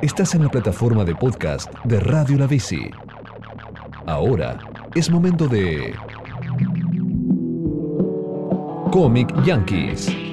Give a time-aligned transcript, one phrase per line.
[0.00, 2.88] Estás en la plataforma de podcast de Radio La Bici.
[4.06, 4.56] Ahora
[4.94, 5.92] es momento de
[8.92, 10.27] Comic Yankees.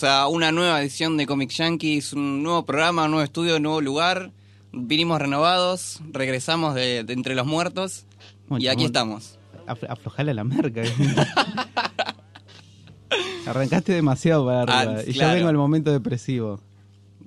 [0.00, 3.62] Bienvenidos a una nueva edición de Comic Yankees, un nuevo programa, un nuevo estudio, un
[3.64, 4.30] nuevo lugar.
[4.72, 8.06] Vinimos renovados, regresamos de, de entre los muertos
[8.48, 9.38] Bueno, y aquí estamos.
[9.66, 10.80] af- Aflojale a la merca.
[13.46, 15.00] Arrancaste demasiado para arriba.
[15.00, 15.32] Ah, y claro.
[15.32, 16.60] yo vengo al momento depresivo.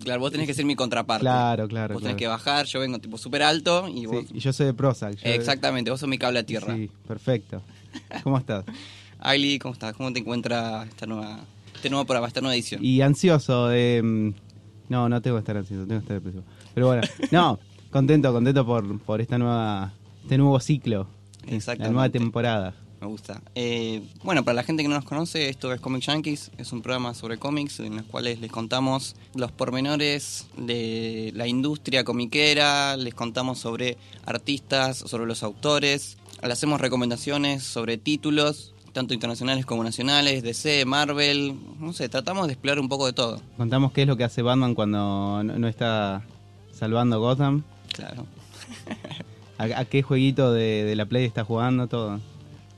[0.04, 1.22] Claro, vos tenés que ser mi contraparte.
[1.22, 1.94] Claro, claro.
[1.94, 2.18] Vos tenés claro.
[2.18, 4.26] que bajar, yo vengo tipo súper alto y Sí, vos...
[4.34, 5.14] y yo soy de Prozac.
[5.18, 6.76] yo- Exactamente, vos sos mi cable a tierra.
[6.76, 7.62] Sí, perfecto.
[8.24, 8.66] ¿Cómo estás?
[9.20, 9.94] Ailey, ¿cómo estás?
[9.96, 11.40] ¿Cómo te encuentra esta nueva,
[11.84, 12.80] este nuevo programa, esta nueva edición?
[12.81, 13.67] Y ansioso.
[13.67, 14.34] de, mm,
[14.88, 16.45] no, no tengo que estar ansioso, tengo que estar depresivo.
[16.73, 17.59] Pero bueno, no,
[17.92, 21.08] contento, contento por, por esta nueva, este nuevo ciclo.
[21.45, 21.94] La Exactamente.
[21.94, 22.73] nueva temporada.
[23.02, 23.42] Me gusta.
[23.56, 26.81] Eh, bueno, para la gente que no nos conoce, esto es Comic Yankees, es un
[26.81, 33.14] programa sobre cómics en los cuales les contamos los pormenores de la industria comiquera, les
[33.14, 40.44] contamos sobre artistas, sobre los autores, le hacemos recomendaciones sobre títulos, tanto internacionales como nacionales,
[40.44, 43.42] DC, Marvel, no sé, tratamos de explorar un poco de todo.
[43.58, 46.24] Contamos qué es lo que hace Batman cuando no, no está
[46.72, 47.64] salvando Gotham.
[47.92, 48.26] Claro.
[49.60, 52.20] A, a qué jueguito de, de la Play está jugando, todo.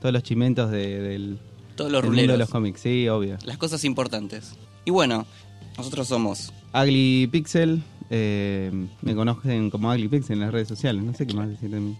[0.00, 1.38] Todos los chimentos de- del,
[1.74, 3.38] Todos los del mundo de los cómics, sí, obvio.
[3.44, 4.52] Las cosas importantes.
[4.84, 5.26] Y bueno,
[5.78, 11.14] nosotros somos Ugly Pixel, eh, me conocen como Ugly Pixel en las redes sociales, no
[11.14, 11.96] sé qué más decir de mí.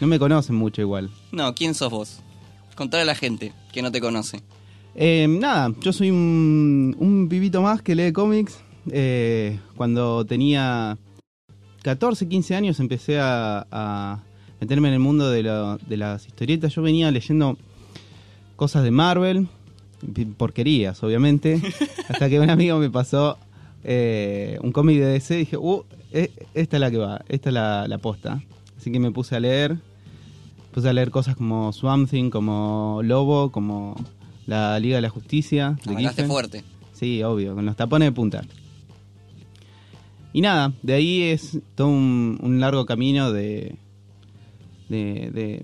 [0.00, 1.08] No me conocen mucho igual.
[1.30, 2.18] No, ¿quién sos vos?
[2.74, 4.40] Contale a la gente que no te conoce.
[4.94, 8.60] Eh, nada, yo soy un, un pibito más que lee cómics.
[8.90, 10.98] Eh, cuando tenía
[11.82, 14.22] 14, 15 años empecé a, a
[14.60, 16.74] meterme en el mundo de, las historietas.
[16.74, 17.58] Yo venía leyendo
[18.54, 19.48] cosas de Marvel,
[20.36, 21.60] porquerías, obviamente,
[22.08, 23.38] hasta que un amigo me pasó
[23.82, 27.50] eh, un cómic de DC y dije, uh, e- esta es la que va, esta
[27.50, 28.40] es la, la posta.
[28.78, 29.78] Así que me puse a leer,
[30.72, 33.94] puse a leer cosas como Swamp Thing, como Lobo, como
[34.46, 35.76] la Liga de la Justicia.
[35.86, 36.64] Arrancaste fuerte.
[36.92, 38.42] Sí, obvio, con los tapones de punta.
[40.32, 43.76] Y nada, de ahí es todo un, un largo camino de,
[44.88, 45.62] de, de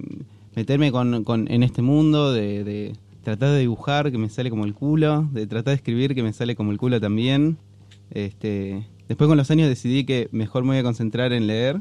[0.55, 2.93] meterme con, con- en este mundo, de, de
[3.25, 6.33] tratar de dibujar que me sale como el culo, de tratar de escribir que me
[6.35, 7.57] sale como el culo también.
[8.11, 11.81] Este, después con los años decidí que mejor me voy a concentrar en leer.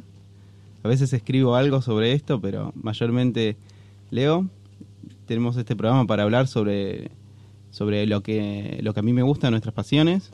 [0.83, 3.57] A veces escribo algo sobre esto, pero mayormente
[4.11, 4.47] leo.
[5.25, 7.11] Tenemos este programa para hablar sobre
[7.77, 10.31] sobre lo que, lo que a mí me gusta, nuestras pasiones.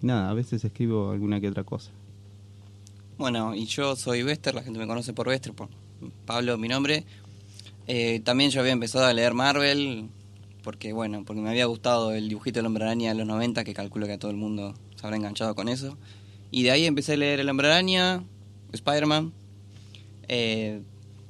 [0.00, 1.90] Nada, a veces escribo alguna que otra cosa.
[3.18, 5.68] Bueno, y yo soy Bester, la gente me conoce por Bester, por
[6.24, 7.04] Pablo, mi nombre.
[7.86, 10.08] Eh, también yo había empezado a leer Marvel,
[10.62, 13.74] porque bueno, porque me había gustado el dibujito del Hombre Araña de los 90, que
[13.74, 15.98] calculo que a todo el mundo se habrá enganchado con eso.
[16.50, 18.24] Y de ahí empecé a leer el Hombre Araña,
[18.72, 19.32] Spider-Man.
[20.28, 20.82] Eh,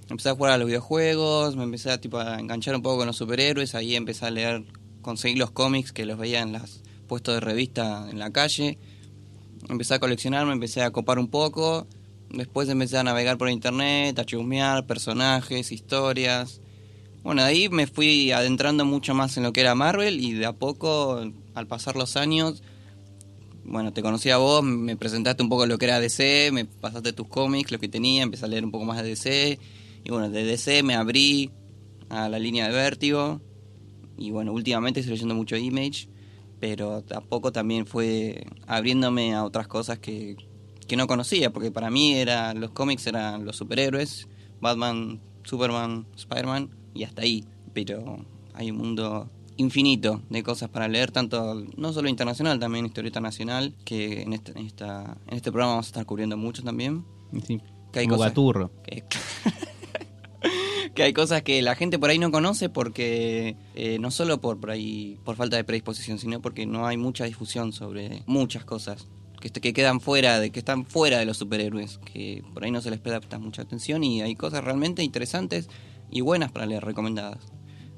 [0.08, 3.06] empecé a jugar a los videojuegos, me empecé a, tipo, a enganchar un poco con
[3.06, 4.64] los superhéroes, ahí empecé a leer,
[5.00, 8.78] conseguí los cómics que los veía en los puestos de revista en la calle
[9.68, 11.86] empecé a coleccionar, me empecé a copar un poco.
[12.30, 16.60] Después empecé a navegar por internet, a chusmear personajes, historias.
[17.22, 20.52] Bueno, ahí me fui adentrando mucho más en lo que era Marvel y de a
[20.52, 21.22] poco,
[21.54, 22.62] al pasar los años,
[23.64, 27.12] bueno, te conocí a vos, me presentaste un poco lo que era DC, me pasaste
[27.12, 29.58] tus cómics, lo que tenía, empecé a leer un poco más de DC.
[30.04, 31.50] Y bueno, de DC me abrí
[32.08, 33.40] a la línea de Vértigo.
[34.18, 36.08] Y bueno, últimamente estoy leyendo mucho Image
[36.62, 40.36] pero tampoco también fue abriéndome a otras cosas que,
[40.86, 44.28] que no conocía, porque para mí era, los cómics eran los superhéroes,
[44.60, 47.44] Batman, Superman, Spider-Man, y hasta ahí.
[47.72, 53.20] Pero hay un mundo infinito de cosas para leer, tanto no solo internacional, también historieta
[53.20, 57.04] nacional, que en este, en esta, en este programa vamos a estar cubriendo mucho también.
[57.46, 57.60] Sí,
[57.92, 58.32] Que hay como cosas-
[58.84, 59.04] que,
[60.94, 64.58] que hay cosas que la gente por ahí no conoce porque eh, no solo por,
[64.60, 69.06] por ahí por falta de predisposición sino porque no hay mucha difusión sobre muchas cosas
[69.40, 72.80] que, que quedan fuera de que están fuera de los superhéroes que por ahí no
[72.82, 75.68] se les presta mucha atención y hay cosas realmente interesantes
[76.10, 77.38] y buenas para leer recomendadas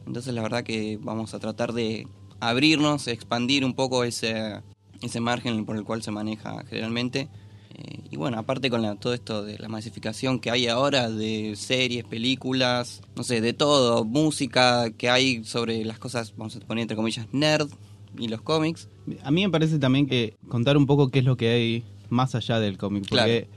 [0.07, 2.07] entonces la verdad que vamos a tratar de
[2.41, 4.61] abrirnos expandir un poco ese
[5.03, 7.29] ese margen por el cual se maneja generalmente
[7.77, 11.57] Eh, y bueno, aparte con la- todo esto de la masificación que hay ahora de
[11.57, 16.83] series, películas, no sé, de todo, música que hay sobre las cosas, vamos a poner
[16.83, 17.69] entre comillas, nerd
[18.17, 18.89] y los cómics.
[19.25, 22.37] A mí me parece también que contar un poco qué es lo que hay más
[22.37, 23.07] allá del cómic.
[23.09, 23.25] Claro.
[23.27, 23.49] Porque,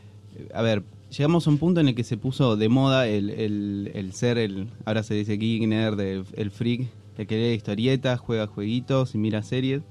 [0.43, 3.29] eh, a ver, llegamos a un punto en el que se puso de moda el,
[3.29, 6.87] el- el ser, el ahora se dice geek, nerd, el, el freak,
[7.17, 9.81] el que lee historietas, juega jueguitos y mira series,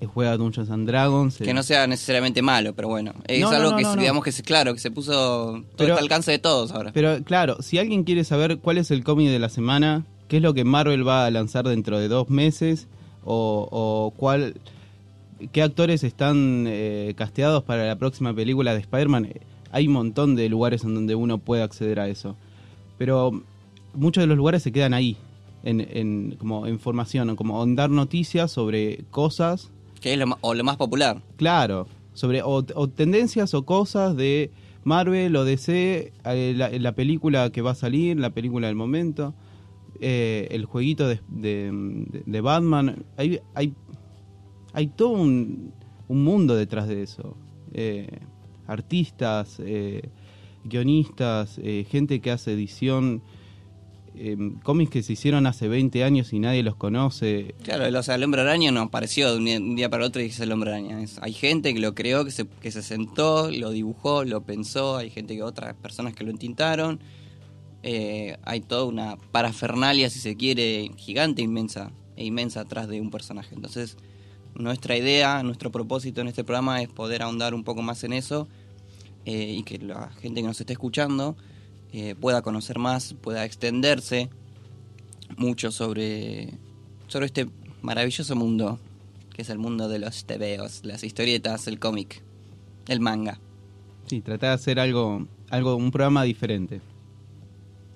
[0.00, 1.38] eh, juega Dungeons and Dragons.
[1.38, 4.32] Que no sea necesariamente malo, pero bueno, es No, algo no, que no, digamos que
[4.32, 6.92] se, claro, que se puso todo Pero- al alcance de todos ahora.
[6.92, 10.42] Pero claro, si alguien quiere saber cuál es el cómic de la semana, qué es
[10.42, 12.88] lo que Marvel va a lanzar dentro de dos meses,
[13.24, 14.54] o, o cuál,
[15.52, 19.30] qué actores están eh, casteados para la próxima película de Spider-Man,
[19.72, 22.36] hay un montón de lugares en donde uno puede acceder a eso.
[22.98, 23.42] Pero
[23.94, 25.16] muchos de los lugares se quedan ahí,
[25.62, 29.70] en, en- como información, como en dar noticias sobre cosas
[30.00, 31.22] que es lo, o lo más popular.
[31.36, 34.50] Claro, sobre o, o tendencias o cosas de
[34.84, 39.34] Marvel o DC, eh, la, la película que va a salir, la película del momento,
[40.00, 43.04] eh, el jueguito de, de- de- de Batman.
[43.16, 43.72] Hay, hay,
[44.74, 45.72] hay todo un,
[46.08, 47.34] un mundo detrás de eso.
[47.72, 48.06] Eh,
[48.66, 50.08] artistas, eh,
[50.64, 53.22] guionistas, eh, gente que hace edición,
[54.18, 57.54] eh, cómics que se hicieron hace 20 años y nadie los conoce.
[57.62, 60.40] Claro, o sea, el hombre araña no apareció de un día, para otro y es
[60.40, 60.98] el hombre araña.
[61.20, 65.10] Hay gente que lo creó, que se, que se sentó, lo dibujó, lo pensó, hay
[65.10, 66.98] gente que otras personas que lo entintaron.
[67.82, 73.10] Eh, hay toda una parafernalia, si se quiere, gigante, inmensa e inmensa atrás de un
[73.10, 73.54] personaje.
[73.54, 73.98] Entonces,
[74.58, 78.48] nuestra idea, nuestro propósito en este programa es poder ahondar un poco más en eso
[79.24, 81.36] eh, y que la gente que nos esté escuchando
[81.92, 84.28] eh, pueda conocer más, pueda extenderse
[85.36, 86.54] mucho sobre,
[87.08, 87.48] sobre este
[87.82, 88.78] maravilloso mundo
[89.36, 92.22] que es el mundo de los tebeos, las historietas, el cómic,
[92.88, 93.38] el manga.
[94.06, 96.80] Sí, tratar de hacer algo, algo un programa diferente.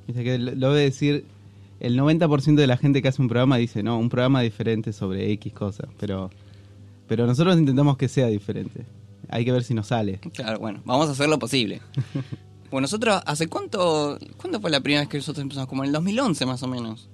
[0.07, 1.25] Dice que lo lo a decir,
[1.81, 5.33] el 90% de la gente que hace un programa dice, no, un programa diferente sobre
[5.33, 6.31] X cosas, pero,
[7.11, 8.87] pero nosotros intentamos que sea diferente.
[9.29, 10.21] Hay que ver si nos sale.
[10.33, 11.81] Claro, bueno, vamos a hacer lo posible.
[12.71, 15.69] Bueno, nosotros, ¿hace cuánto, cuándo fue la primera vez que nosotros empezamos?
[15.69, 17.09] Como en el 2011 más o menos.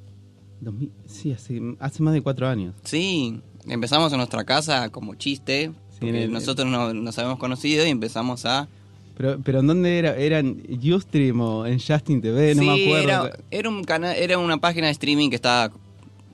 [0.60, 2.74] 2000 sí, hace, hace más de cuatro años.
[2.84, 5.72] Sí, empezamos en nuestra casa como chiste,
[6.02, 8.68] el- nosotros no- nos habíamos conocido y empezamos a...
[9.16, 10.14] Pero, pero ¿en dónde era?
[10.16, 12.54] ¿Era en Ustream o en Justin TV?
[12.54, 13.26] No sí, me acuerdo.
[13.28, 15.72] Era, era un cana- era una página de streaming que estaba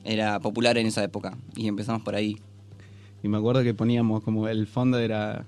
[0.04, 2.40] era popular en esa época y empezamos por ahí.
[3.22, 5.44] Y me acuerdo que poníamos como el fondo era...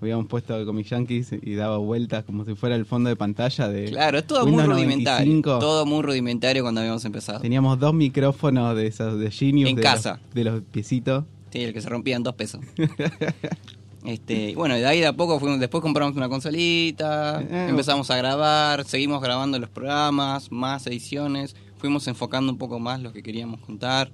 [0.00, 3.86] Habíamos puesto Comic Yankees y daba vueltas como si fuera el fondo de pantalla de
[3.86, 5.26] Claro, es todo muy rudimentario.
[5.26, 5.58] 95.
[5.58, 7.40] Todo muy rudimentario cuando habíamos empezado.
[7.40, 9.70] Teníamos dos micrófonos de esos de Genius.
[9.70, 10.20] En de casa.
[10.26, 11.24] Los, de los piecitos.
[11.50, 12.60] Sí, el que se rompía en dos pesos.
[14.04, 18.16] este, bueno, de ahí de a poco fuimos, después compramos una consolita, Eh, empezamos a
[18.16, 23.60] grabar, seguimos grabando los programas, más ediciones, fuimos enfocando un poco más lo que queríamos
[23.60, 24.10] contar,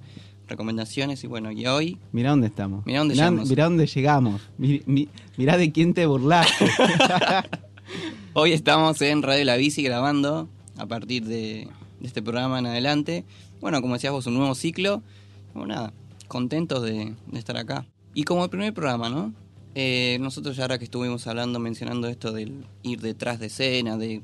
[0.47, 2.85] recomendaciones y bueno, y hoy Mirá dónde estamos.
[2.85, 3.49] Mirá dónde mirá, llegamos.
[3.49, 4.41] mirá dónde llegamos.
[4.57, 6.65] Mi- mi- mirá de quién te burlaste.
[8.33, 11.67] Hoy estamos en Radio La Bici grabando a partir de,
[11.99, 13.23] de este programa en adelante.
[13.61, 15.01] Bueno, como decías vos, un nuevo ciclo.
[15.53, 15.93] Bueno, nada,
[16.27, 17.85] contentos de, de estar acá.
[18.13, 19.33] Y como el primer programa, ¿no?
[19.75, 24.21] Eh, nosotros ya ahora que estuvimos hablando, mencionando esto del ir detrás de escena, de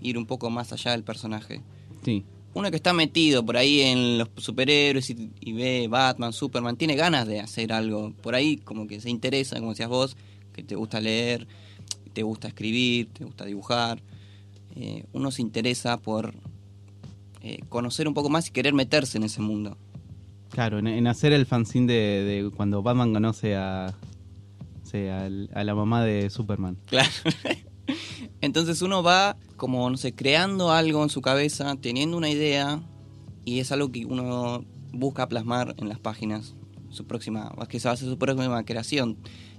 [0.00, 1.62] ir un poco más allá del personaje.
[2.04, 2.24] sí.
[2.56, 6.96] Uno que está metido por ahí en los superhéroes y, y ve Batman, Superman, tiene
[6.96, 8.14] ganas de hacer algo.
[8.22, 10.16] Por ahí como que se interesa, como decías vos,
[10.54, 11.46] que te gusta leer,
[12.14, 14.02] te gusta escribir, te gusta dibujar.
[14.74, 16.32] Eh, uno se interesa por
[17.42, 19.76] eh, conocer un poco más y querer meterse en ese mundo.
[20.48, 23.94] Claro, en, en hacer el fanzine de, de cuando Batman conoce a,
[25.54, 26.78] a la mamá de Superman.
[26.86, 27.10] Claro.
[28.40, 32.82] Entonces uno va como, no sé, creando algo en su cabeza, teniendo una idea,
[33.44, 36.54] y es algo que uno busca plasmar en las páginas,
[36.90, 39.16] su próxima, que se hacer su próxima creación,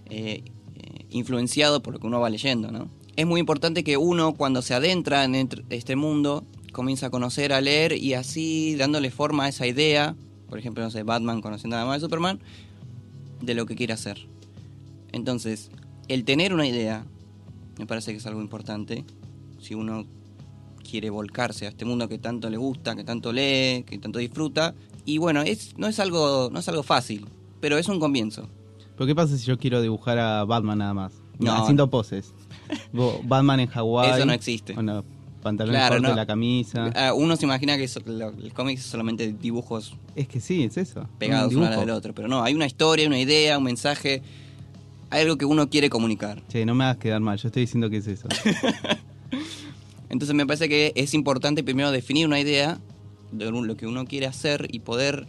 [0.09, 0.43] eh,
[0.75, 2.89] eh, influenciado por lo que uno va leyendo, ¿no?
[3.15, 5.35] Es muy importante que uno, cuando se adentra en
[5.69, 10.15] este mundo, comienza a conocer, a leer, y así dándole forma a esa idea,
[10.49, 12.39] por ejemplo, no sé, Batman conociendo a la de Superman,
[13.41, 14.27] de lo que quiere hacer.
[15.11, 15.71] Entonces,
[16.07, 17.05] el tener una idea,
[17.77, 19.03] me parece que es algo importante.
[19.67, 20.05] Si uno
[20.89, 24.73] quiere volcarse a este mundo que tanto le gusta, que tanto lee, que tanto disfruta.
[25.03, 27.25] Y bueno, es, no, es algo, no es algo fácil,
[27.59, 28.47] pero es un comienzo.
[28.95, 31.21] ¿Pero qué pasa si yo quiero dibujar a Batman nada más?
[31.37, 31.51] No.
[31.53, 32.33] Haciendo poses.
[33.25, 34.11] Batman en Hawái.
[34.11, 34.71] Eso no existe.
[34.73, 35.03] Bueno,
[35.43, 36.15] pantalones Claro, cortos, no.
[36.15, 37.13] la camisa.
[37.13, 41.09] Uno se imagina que el cómic es solamente dibujos Es que sí, es eso.
[41.17, 44.21] pegados Un uno al del otro, pero no, hay una historia, una idea, un mensaje
[45.09, 46.41] hay algo que uno quiere comunicar.
[46.47, 48.27] Che, no me hagas quedar mal, yo estoy diciendo que es eso.
[50.17, 52.79] Entonces me parece que es importante primero definir una idea
[53.31, 55.27] de lo que uno quiere hacer y poder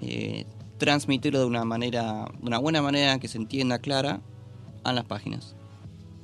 [0.00, 0.44] eh,
[0.78, 4.20] transmitirlo de una manera, de una buena manera que se entienda clara
[4.84, 5.56] a las páginas.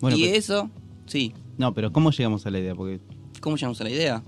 [0.01, 0.71] Bueno, y pero- eso,
[1.07, 2.77] sí, no, pero ¿cómo llegamos a la idea?
[2.77, 3.01] Porque
[3.41, 4.23] ¿cómo llegamos a la idea?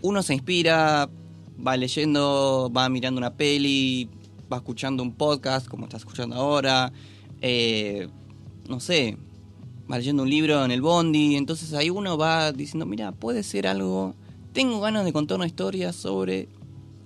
[0.00, 1.10] Uno se inspira,
[1.66, 4.08] va leyendo, va mirando una peli,
[4.52, 6.92] va escuchando un podcast como estás escuchando ahora,
[7.40, 8.06] eh,
[8.68, 9.16] no sé,
[9.88, 14.14] leyendo un libro en el bondi, entonces ahí uno va diciendo, mira, puede ser algo,
[14.52, 16.48] tengo ganas de contar una historia sobre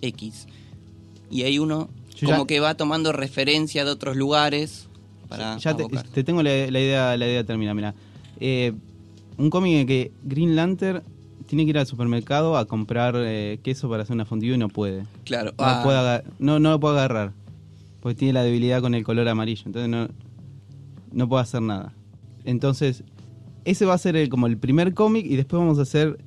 [0.02, 0.46] X.
[1.30, 4.88] Y ahí uno Yo como ya- que va tomando referencia de otros lugares
[5.28, 7.94] para ya te, tengo la, la idea la idea terminada, mira.
[8.38, 8.72] Eh,
[9.38, 11.02] un cómic en que Green Lantern
[11.46, 14.68] tiene que ir al supermercado a comprar eh, queso para hacer una fondue y no
[14.68, 15.04] puede.
[15.24, 17.32] Claro, No, ah, puede no, no lo puede agarrar.
[18.00, 19.62] Porque tiene la debilidad con el color amarillo.
[19.66, 20.08] Entonces no,
[21.12, 21.92] no puede hacer nada.
[22.46, 23.04] Entonces,
[23.66, 26.18] ese va a ser el- como el primer cómic y después vamos a hacer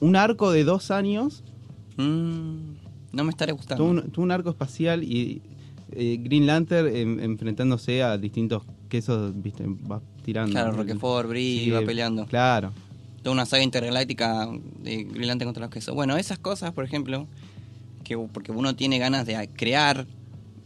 [0.00, 1.44] un arco de dos años.
[1.98, 2.56] mm,
[3.12, 3.84] no me estaré gustando.
[3.84, 5.42] Todo un, todo un arco espacial y
[5.94, 10.52] eh, Green Lantern en- enfrentándose a distintos quesos, viste, va tirando.
[10.52, 12.24] Claro, Roquefort, Brie, Sí, va peleando.
[12.26, 12.72] Claro.
[13.22, 14.48] Toda una saga intergaláctica
[14.82, 15.94] de Green Lantern contra los quesos.
[15.94, 17.26] Bueno, esas cosas, por ejemplo,
[18.04, 20.06] que porque uno tiene ganas de crear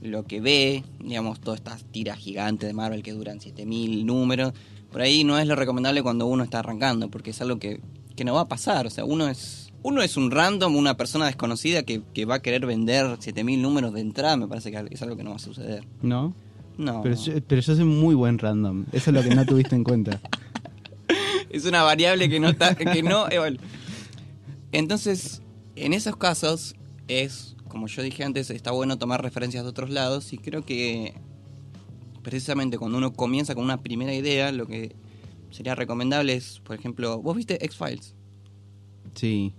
[0.01, 4.53] lo que ve, digamos, todas estas tiras gigantes de Marvel que duran 7000 números,
[4.91, 7.81] por ahí no es lo recomendable cuando uno está arrancando, porque es algo que,
[8.15, 8.87] que no va a pasar.
[8.87, 12.43] O sea, uno es uno es un random, una persona desconocida que, que va a
[12.43, 15.41] querer vender 7000 números de entrada, me parece que es algo que no va a
[15.41, 15.85] suceder.
[16.03, 16.35] ¿No?
[16.77, 17.03] No.
[17.03, 18.85] Pero, yo, pero yo soy muy buen random.
[18.93, 20.21] Eso es lo que no tuviste en cuenta.
[21.51, 23.59] es una variable que no está, que no evalu-
[24.73, 25.43] Entonces,
[25.77, 26.75] en esos casos
[27.09, 31.13] es, como yo dije antes, está bueno tomar referencias de otros lados y creo que
[32.23, 34.97] precisamente cuando uno comienza con una primera idea, lo que
[35.51, 38.15] sería recomendable es, por ejemplo, ¿vos viste X-Files?
[39.15, 39.53] Sí.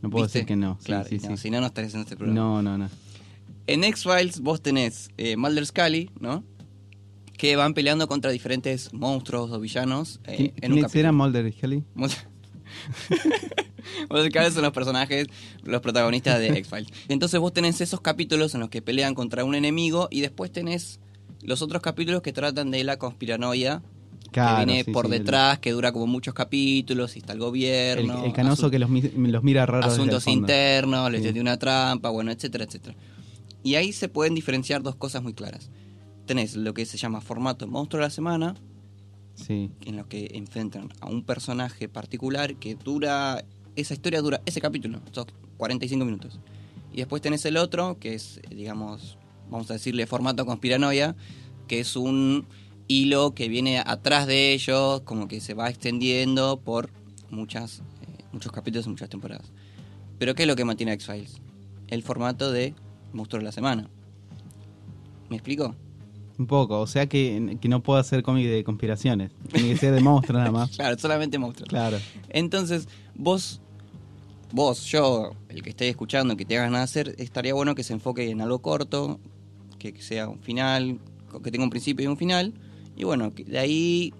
[0.00, 0.38] No puedo ¿Viste?
[0.38, 0.76] decir que no.
[0.78, 1.36] Sí, claro, sí, no, sí.
[1.38, 2.40] si no, no estarías en este programa.
[2.40, 2.88] No, no, no.
[3.66, 6.44] En X-Files vos tenés eh, Mulder Scully, ¿no?
[7.36, 11.12] Que van peleando contra diferentes monstruos o villanos eh, ¿Quién- en un ¿Quiénes capítulo.
[11.14, 11.82] Mulder Scully?
[14.02, 15.26] Y Scully son los personajes,
[15.64, 16.88] los protagonistas de X-Files.
[17.08, 21.00] Entonces vos tenés esos capítulos en los que pelean contra un enemigo y después tenés
[21.42, 23.82] los otros capítulos que tratan de la conspiranoia
[24.32, 27.32] Claro, que viene sí, por sí, el- detrás, que dura como muchos capítulos y está
[27.32, 28.24] el gobierno.
[28.24, 31.32] el canoso que los, los mira el asuntos internos, les Sí.
[31.32, 32.96] de una trampa, bueno, etcétera, etcétera.
[33.62, 35.70] Y ahí se pueden diferenciar dos cosas muy claras.
[36.26, 38.54] Tenés lo que se llama formato monstruo de la semana,
[39.48, 43.44] en los que enfrentan a un personaje particular que dura,
[43.76, 46.40] esa historia dura ese capítulo, esos 45 minutos.
[46.92, 49.18] Y después tenés el otro, que es, digamos,
[49.50, 51.14] vamos a decirle formato conspiranoia,
[51.68, 52.46] que es un
[52.88, 56.90] hilo que viene atrás de ellos, como que se va extendiendo por
[57.30, 59.52] muchas, eh, muchos capítulos y muchas temporadas.
[60.18, 61.40] Pero ¿qué es lo que mantiene X-Files?
[61.88, 62.74] El formato de
[63.12, 63.90] monstruo de la semana.
[65.28, 65.74] ¿Me explico?
[66.38, 66.80] Un poco.
[66.80, 69.32] O sea que, que no puedo hacer cómic de conspiraciones.
[69.52, 70.70] Tiene que ser de monstruos nada más.
[70.76, 71.68] Claro, solamente monstruos.
[71.68, 71.98] Claro.
[72.28, 73.60] Entonces, vos,
[74.52, 77.92] vos, yo, el que esté escuchando, que te hagas nada hacer, estaría bueno que se
[77.92, 79.20] enfoque en algo corto,
[79.78, 80.98] que sea un final,
[81.42, 82.54] que tenga un principio y un final.
[82.96, 84.14] Y bueno, que de ahí,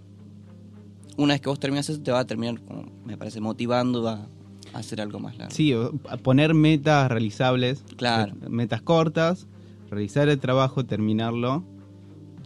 [1.16, 4.28] una vez que vos terminas eso, te va a terminar, como me parece, motivando a,
[4.74, 5.54] hacer algo más largo.
[5.54, 5.72] Sí,
[6.22, 7.82] poner metas realizables.
[7.96, 8.34] Claro.
[8.42, 9.46] eh, Metas cortas.
[9.90, 11.64] Realizar el trabajo, terminarlo.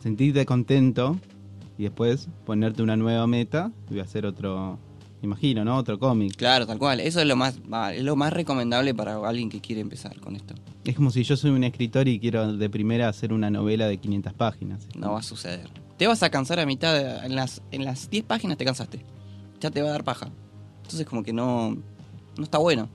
[0.00, 1.18] Sentirte contento.
[1.76, 3.72] Y después ponerte una nueva meta.
[3.90, 4.78] Y hacer otro.
[5.22, 5.76] Imagino, ¿no?
[5.76, 6.34] Otro cómic.
[6.36, 7.00] Claro, tal cual.
[7.00, 7.58] Eso es lo más,
[7.94, 10.54] es lo más recomendable para alguien que quiere empezar con esto.
[10.84, 13.98] Es como si yo soy un escritor y quiero de primera hacer una novela de
[13.98, 14.86] 500 páginas.
[14.96, 15.68] No va a suceder.
[15.98, 19.04] Te vas a cansar a mitad, de- en las en las 10 páginas te cansaste.
[19.60, 20.30] Ya te va a dar paja.
[20.82, 21.76] Entonces como que no,
[22.38, 22.88] no está bueno.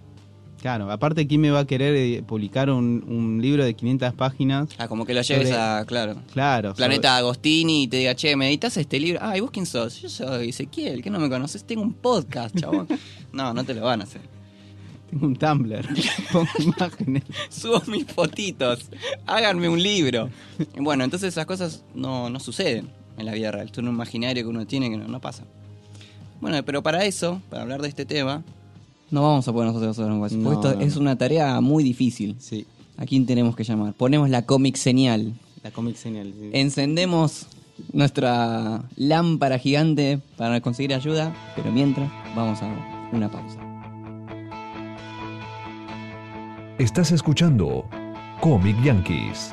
[0.66, 4.70] Claro, aparte, ¿quién me va a querer eh, publicar un, un libro de 500 páginas?
[4.80, 6.74] Ah, como que lo lleves Sobre- a, claro, Claro.
[6.74, 9.20] Planeta Agostini y te diga, che, ¿me editas este libro?
[9.22, 10.02] Ah, ¿y vos quién sos?
[10.02, 12.88] Yo soy Ezequiel, que no me conoces, tengo un podcast, chabón.
[13.32, 14.22] no, no te lo van a hacer.
[15.12, 15.88] Tengo un Tumblr.
[16.32, 17.24] Pongo imágenes.
[17.50, 18.90] Subo mis fotitos,
[19.28, 20.32] háganme un libro.
[20.80, 23.68] Bueno, entonces esas cosas no, no suceden en la vida real.
[23.68, 25.44] Esto es un imaginario que uno tiene que no, no pasa.
[26.42, 28.44] Bueno, pero para eso, para hablar de este tema,
[29.12, 31.02] no vamos a poder nosotros hacer un No, Porque esto no, es no.
[31.02, 32.36] una tarea muy difícil.
[32.40, 32.66] Sí,
[32.98, 33.94] ¿A quién tenemos que llamar?
[33.94, 35.34] Ponemos la cómic señal.
[35.64, 36.34] la comic señal.
[36.40, 36.50] sí.
[36.54, 37.48] Encendemos
[37.92, 43.60] nuestra lámpara gigante para conseguir ayuda, pero mientras vamos a una pausa.
[46.78, 47.86] Estás escuchando
[48.42, 49.52] Comic Yankees.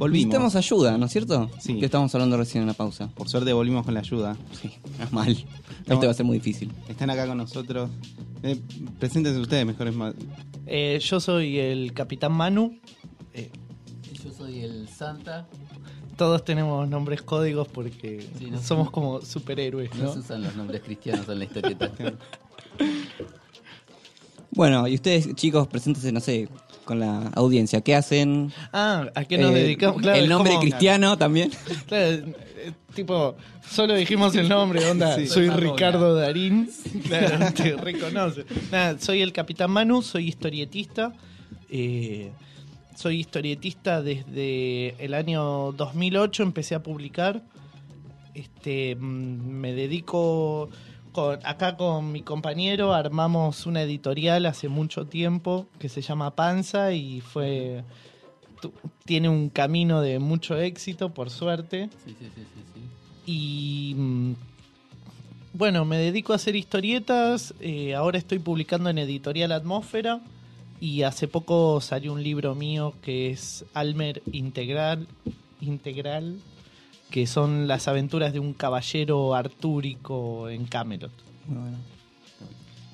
[0.00, 0.26] Volvimos.
[0.26, 1.48] Necesitamos ayuda, ¿no es cierto?
[1.60, 1.78] Sí.
[1.78, 3.08] Que estamos hablando recién en la pausa.
[3.14, 4.36] Por suerte volvimos con la ayuda.
[4.60, 5.36] Sí, es mal.
[5.86, 6.72] Esto va a ser muy difícil.
[6.88, 7.88] Están acá con nosotros.
[8.42, 8.58] Eh,
[8.98, 10.14] preséntense ustedes, mejor es más.
[10.66, 12.80] Eh, yo soy el Capitán Manu.
[13.34, 13.50] Eh,
[14.24, 15.46] Yo soy el Santa.
[16.16, 20.12] todos tenemos nombres códigos porque Sí, no- somos como superhéroes, No ¿no?
[20.14, 21.90] se usan los nombres cristianos en la historieta.
[24.52, 26.48] Bueno, y ustedes, chicos, preséntense, no sé,
[26.84, 27.80] con la audiencia.
[27.80, 28.52] ¿Qué hacen?
[28.72, 30.02] Ah, ¿a qué nos Eh, dedicamos?
[30.02, 31.50] Claro, el nombre como- cristiano también.
[31.86, 33.36] Claro, eh, tipo,
[33.68, 35.26] solo dijimos el nombre, onda, Sí.
[35.26, 36.68] soy Ricardo Darín.
[37.06, 38.44] Claro, te reconoce.
[38.70, 41.12] Nada, soy el Capitán Manu, soy historietista.
[41.70, 42.30] eh,
[42.96, 47.42] soy historietista desde el año 2008, empecé a publicar.
[48.34, 50.68] Este, mm, me dedico
[51.12, 56.92] con, acá con mi compañero, armamos una editorial hace mucho tiempo que se llama Panza
[56.92, 57.84] y fue
[59.04, 61.88] tiene un camino de mucho éxito, por suerte.
[62.04, 62.80] Sí, sí, sí, sí, sí.
[63.26, 64.32] Y mm,
[65.54, 67.54] bueno, me dedico a hacer historietas.
[67.60, 70.20] eh, ahora estoy publicando en Editorial Atmósfera.
[70.80, 75.06] Y hace poco salió un libro mío que es Almer Integral.
[75.60, 76.38] Integral.
[77.10, 81.10] Que son las aventuras de un caballero artúrico en Camelot.
[81.46, 81.76] Bueno.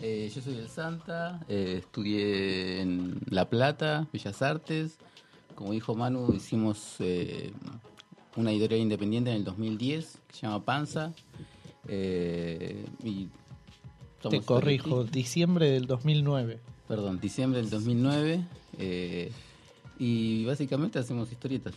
[0.03, 4.99] Eh, yo soy el Santa, eh, estudié en La Plata, Bellas Artes.
[5.55, 7.51] Como dijo Manu, hicimos eh,
[8.37, 11.13] una editorial independiente en el 2010 que se llama Panza.
[11.89, 13.29] Eh, y
[14.29, 16.59] Te corrijo, diciembre del 2009.
[16.89, 18.45] Perdón, diciembre del 2009.
[18.79, 19.33] eh,
[19.99, 21.73] y básicamente hacemos historietas.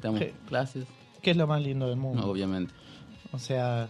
[0.00, 0.84] Damos clases,
[1.22, 2.26] Que es lo más lindo del mundo.
[2.28, 2.72] obviamente.
[3.32, 3.88] O sea,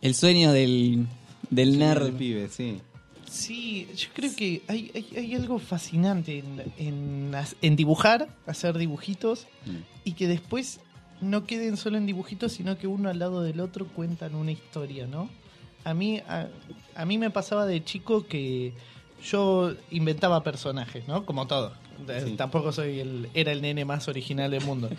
[0.00, 1.06] El sueño del,
[1.50, 2.02] del Sí, nerd.
[2.04, 2.80] del pibe, sí.
[3.30, 6.42] Sí, yo creo que hay, hay, hay algo fascinante
[6.78, 9.76] en, en, dibujar, hacer dibujitos, Mm.
[10.04, 10.80] y que después
[11.20, 15.06] no queden solo en dibujitos, sino que uno al lado del otro cuentan una historia,
[15.06, 15.28] ¿no?
[15.84, 16.48] A mí, a,
[16.94, 18.72] a mí me pasaba de chico que
[19.22, 21.26] yo inventaba personajes, ¿no?
[21.26, 21.72] Como todo.
[22.24, 22.32] Sí.
[22.36, 24.88] Tampoco soy el, era el nene más original del mundo.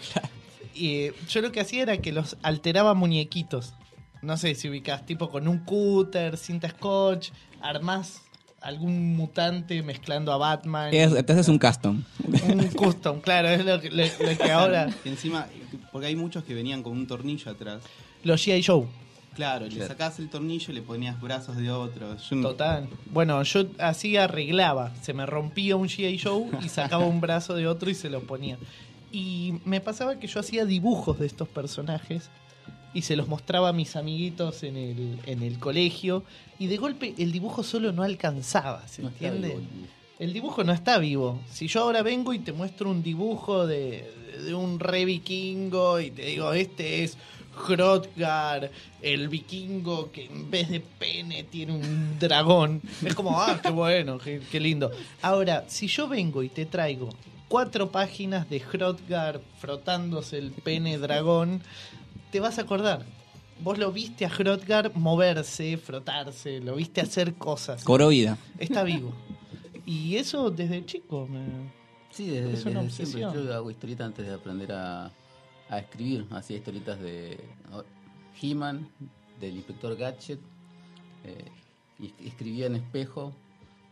[0.75, 3.73] eh, yo lo que hacía era que los alteraba muñequitos.
[4.21, 7.29] No sé si ubicás, tipo con un cúter, cinta scotch,
[7.61, 8.21] armás
[8.61, 10.93] algún mutante mezclando a Batman.
[10.93, 12.03] Es- Te haces un custom.
[12.47, 14.89] Un custom, claro, es lo que, lo- lo que ahora.
[15.05, 15.47] Y encima,
[15.93, 17.81] porque hay muchos que venían con un tornillo atrás.
[18.23, 18.61] Los G.I.
[18.63, 18.85] Joe.
[19.35, 21.63] Claro, le sacás el tornillo y le ponías brazos de.
[21.63, 21.89] Yo
[22.31, 22.89] no- Total.
[23.11, 24.91] Bueno, yo así arreglaba.
[25.01, 26.19] Se me rompía un G.I.
[26.19, 28.57] Joe y sacaba un brazo de otro y se lo ponía.
[29.11, 32.29] Y me pasaba que yo hacía dibujos de estos personajes
[32.93, 36.23] y se los mostraba a mis amiguitos en el, en el colegio.
[36.57, 39.53] Y de golpe el dibujo solo no alcanzaba, ¿se No entiende?
[39.53, 39.87] el dibujo.
[40.19, 41.39] El dibujo no está vivo.
[41.49, 44.11] Si yo ahora vengo y te muestro un dibujo de,
[44.45, 47.17] de un re vikingo y te digo, este es
[47.67, 48.69] Hrothgar,
[49.01, 52.81] el vikingo que en vez de pene tiene un dragón.
[53.05, 54.91] Es como, ah, qué bueno, qué, qué lindo.
[55.21, 57.09] Ahora, si yo vengo y te traigo
[57.49, 61.61] cuatro páginas de Hrothgar frotándose el pene dragón,
[62.31, 63.05] te vas a acordar.
[63.61, 67.83] Vos lo viste a Hrothgar moverse, frotarse, lo viste hacer cosas.
[67.83, 68.37] Cobró vida.
[68.57, 69.11] Está vivo.
[69.85, 71.27] Y eso desde chico.
[71.27, 71.77] me-
[72.11, 73.25] Sí, desde, Es una desde siempre.
[73.25, 73.47] obsesión.
[73.47, 75.11] Yo hago historietas antes de aprender a,
[75.69, 76.25] a escribir.
[76.31, 77.39] Hacía historietas de
[78.41, 78.87] He-Man,
[79.39, 80.39] del inspector Gadget.
[81.25, 81.45] eh,
[81.99, 83.33] y escribía en espejo.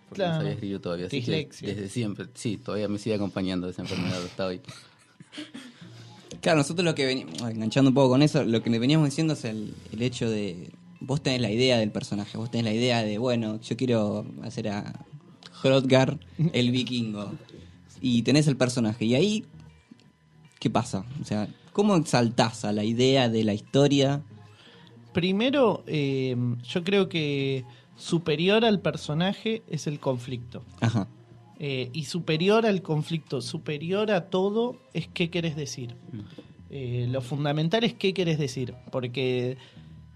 [0.08, 0.34] Porque Claro.
[0.34, 1.06] no sabía escribir todavía.
[1.08, 2.28] Así que desde siempre.
[2.34, 4.62] Sí, todavía me sigue acompañando esa enfermedad hasta hoy.
[6.41, 9.34] Claro, nosotros lo que veníamos, enganchando un poco con eso, lo que le veníamos diciendo
[9.34, 13.04] es el, el hecho de, vos tenés la idea del personaje, vos tenés la idea
[13.04, 15.06] de, bueno, yo quiero hacer a
[15.63, 16.20] Hrothgar,
[16.54, 17.32] el vikingo,
[18.02, 19.46] y tenés el personaje, y ahí,
[20.60, 21.06] ¿qué pasa?
[21.22, 24.22] O sea, ¿cómo saltás a la idea de la historia?
[25.13, 27.65] Primero, eh, yo creo que
[27.97, 30.63] superior al personaje es el conflicto.
[30.79, 31.07] Ajá,
[31.60, 35.95] Eh, y superior al conflicto, superior a todo, es qué querés decir.
[36.69, 38.75] Eh, lo fundamental es qué querés decir.
[38.91, 39.57] Porque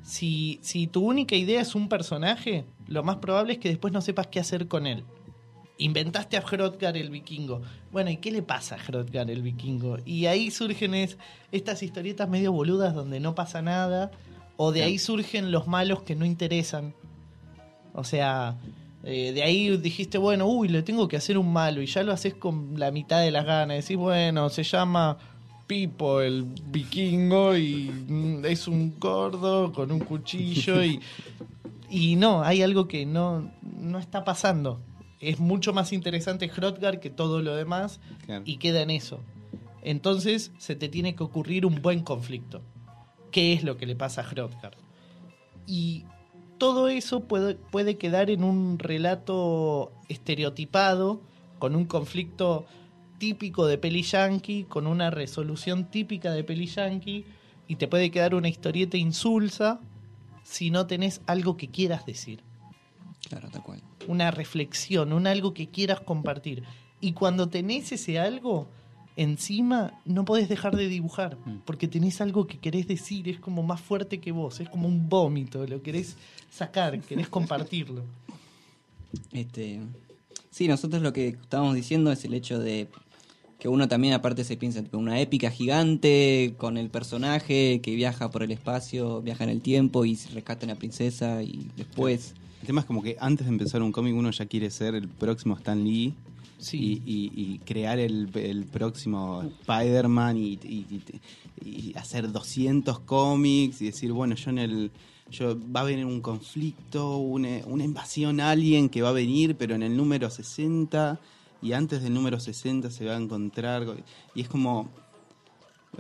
[0.04, 4.02] si, si tu única idea es un personaje, lo más probable es que después no
[4.02, 5.04] sepas qué hacer con él.
[5.80, 7.62] Inventaste a Hrothgar el vikingo.
[7.91, 9.98] Bueno, ¿y qué le pasa a Hrothgar el vikingo?
[10.06, 11.17] Y ahí surgen es-
[11.52, 14.12] estas historietas medio boludas donde no pasa nada.
[14.58, 16.94] O de ahí surgen los malos que no interesan.
[17.94, 18.58] O sea,
[19.04, 22.12] eh, de ahí dijiste, bueno, uy, le tengo que hacer un malo y ya lo
[22.12, 23.78] haces con la mitad de las ganas.
[23.78, 25.18] Decís, bueno, se llama
[25.68, 31.00] Pipo el vikingo y mm, es un gordo con un cuchillo y,
[31.90, 34.82] y no, hay algo que no, no está pasando.
[35.20, 38.44] Es mucho más interesante Hrothgar que todo lo demás Claro.
[38.46, 39.20] y queda en eso.
[39.84, 42.62] Entonces se te tiene que ocurrir un buen conflicto.
[43.32, 44.76] ¿Qué es lo que le pasa a Hrothgar?
[45.66, 46.06] Y
[46.62, 51.19] todo eso puede, puede quedar en un relato estereotipado,
[51.58, 52.67] con un conflicto
[53.17, 57.26] típico de peli yankee, con una resolución típica de peli yankee,
[57.67, 59.80] y te puede quedar una historieta insulsa
[60.43, 62.43] si no tenés algo que quieras decir
[63.28, 63.82] claro, tal cual.
[64.08, 66.62] una reflexión, un algo que quieras compartir.
[67.00, 68.67] Y cuando tenés ese algo
[69.15, 71.58] encima, no podés dejar de dibujar, Mm.
[71.65, 75.10] porque tenés algo que querés decir, es como más fuerte que vos, es como un
[75.10, 76.15] vómito, lo querés
[76.52, 78.04] sacar, querés compartirlo.
[79.32, 79.80] Este,
[80.50, 82.88] sí, nosotros lo que estábamos diciendo es el hecho de
[83.60, 88.32] que uno también aparte se piensa en una épica gigante con el personaje que viaja
[88.32, 92.34] por el espacio, viaja en el tiempo y se rescata a la princesa y después...
[92.62, 95.08] El tema es como que antes de empezar un cómic uno ya quiere ser el
[95.08, 96.13] próximo Stan Lee
[96.62, 97.02] Sí.
[97.06, 100.86] y, y- y crear el, el próximo Spider-Man y, y-
[101.63, 104.91] y- y hacer 200 cómics y decir, bueno, yo en el
[105.30, 109.76] yo, va a venir un conflicto, una, una invasión alien que va a venir, pero
[109.76, 111.19] en el número 60
[111.62, 114.04] y antes del número 60 se va a encontrar con-
[114.36, 114.89] y es como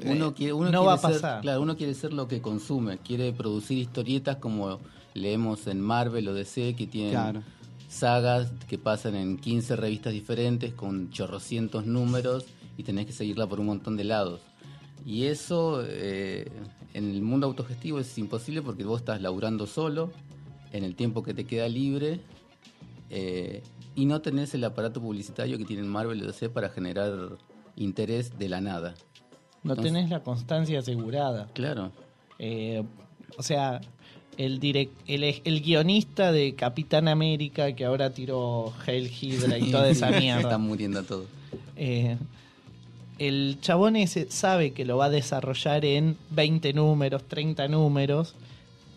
[0.05, 1.41] Uno quiere, uno no quiere va a ser- pasar.
[1.41, 4.79] claro, uno quiere ser lo que consume, quiere producir historietas como
[5.13, 7.43] leemos en Marvel o DC que tienen Claro.
[7.91, 12.45] Sagas que pasan en 15 revistas diferentes con chorrocientos números
[12.77, 14.41] y tenés que seguirla por un montón de lados.
[15.05, 16.49] Y eso eh,
[16.93, 20.11] en el mundo autogestivo es imposible porque vos estás laburando solo
[20.71, 22.21] en el tiempo que te queda libre
[23.09, 23.61] eh,
[23.93, 27.11] y no tenés el aparato publicitario que tienen Marvel o DC para generar
[27.75, 28.93] interés de la nada.
[29.63, 31.47] No Entonces- tenés la constancia asegurada.
[31.53, 31.91] Claro.
[32.39, 32.83] Eh,
[33.37, 33.81] o sea,
[34.45, 40.09] el, el, el guionista de Capitán América que ahora tiró Hail Hydra y toda esa
[40.19, 40.41] mierda.
[40.41, 41.25] Están muriendo todos.
[41.75, 42.17] Eh,
[43.19, 48.33] el chabón ese sabe que lo va a desarrollar en 20 números, 30 números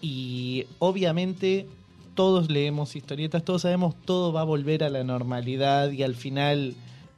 [0.01, 1.67] y obviamente
[2.15, 6.75] todos leemos historietas, todos sabemos todo va a volver a la normalidad y al final,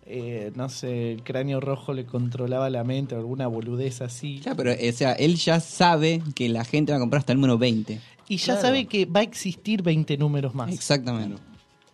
[0.06, 4.40] eh, no sé, el cráneo rojo le controlaba la mente o alguna boludez así.
[4.40, 7.38] Ya, pero, o sea, él ya sabe que la gente va a comprar hasta el
[7.40, 8.00] número 20.
[8.28, 8.60] Y ya Claro.
[8.62, 10.72] sabe que va a existir 20 números más.
[10.72, 11.40] Exactamente.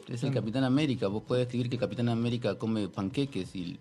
[0.09, 1.09] Es el Capitán América.
[1.09, 3.79] Vos podés escribir que Capitán América come panqueques y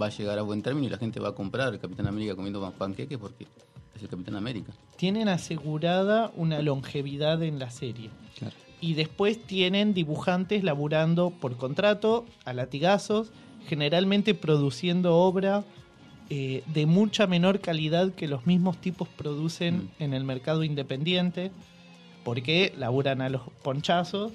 [0.00, 2.34] va a llegar a buen término y la gente va a comprar el Capitán América
[2.34, 3.46] comiendo pan- panqueques porque
[3.94, 4.72] es el Capitán América.
[4.96, 8.10] Tienen asegurada una longevidad en la serie.
[8.38, 8.54] Claro.
[8.84, 13.30] Y después tienen dibujantes laburando por contrato, a latigazos,
[13.68, 15.64] generalmente produciendo obra
[16.30, 20.02] eh, de mucha menor calidad que los mismos tipos producen Mm.
[20.04, 21.50] en el mercado independiente,
[22.24, 24.32] porque laburan a los ponchazos.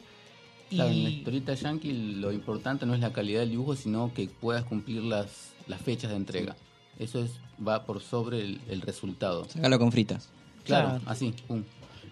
[0.70, 4.14] Claro, en la y historieta yankee lo importante no es la calidad del dibujo, sino
[4.14, 6.56] que puedas cumplir las, las fechas de entrega.
[7.00, 7.32] Eso es
[7.66, 9.46] va por sobre el, el resultado.
[9.46, 10.30] Sácalo con fritas.
[10.66, 11.04] Claro, Claro.
[11.08, 11.64] así, pum.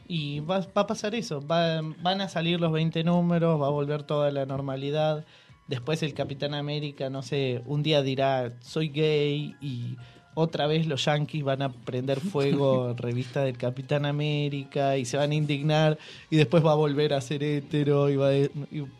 [0.08, 3.72] Y va, va a pasar eso, va- van a salir los 20 números, va a
[3.72, 5.26] volver toda la normalidad.
[5.67, 9.98] Después el Capitán América, no sé, un día dirá, soy gay y
[10.34, 15.32] otra vez los yankees van a prender fuego revista del Capitán América y se van
[15.32, 15.98] a indignar
[16.30, 18.36] y después va a volver a ser hétero y va a...
[18.38, 18.50] y,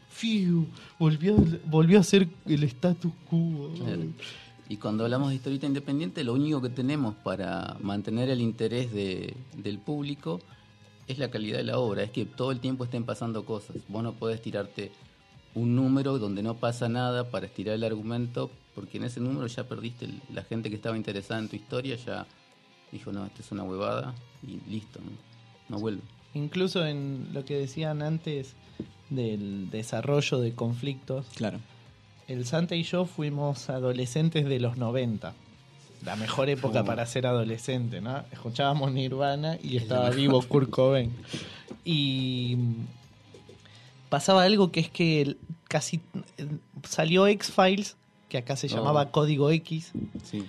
[0.10, 0.66] fiu,
[1.00, 3.70] volvió, volvió a ser el status quo.
[3.78, 4.02] Claro.
[4.68, 9.34] Y cuando hablamos de historieta independiente, lo único que tenemos para mantener el interés de-
[9.56, 10.42] del público
[11.08, 13.78] es la calidad de la obra, es que todo el tiempo estén pasando cosas.
[13.88, 14.92] Vos no podés tirarte
[15.56, 19.64] un número donde no pasa nada para estirar el argumento, porque en ese número ya
[19.68, 22.28] perdiste el- la gente que estaba interesada en tu historia, ya
[22.92, 24.14] dijo, no, esto es una huevada
[24.46, 25.12] y listo, no,
[25.70, 26.02] no vuelve.
[26.34, 28.54] Incluso en lo que decían antes
[29.10, 31.60] del desarrollo de conflictos, Claro.
[32.28, 35.34] El Santa y yo fuimos adolescentes de los 90.
[36.06, 38.24] La mejor época para ser adolescente, ¿no?
[38.32, 41.12] Escuchábamos Nirvana y estaba vivo Kurt Cobain.
[41.84, 42.58] Y
[44.10, 45.36] pasaba algo que es que
[45.68, 46.00] casi
[46.84, 47.98] salió X-Files,
[48.30, 48.70] que acá se Oh.
[48.70, 49.92] llamaba Código X,
[50.24, 50.46] Sí.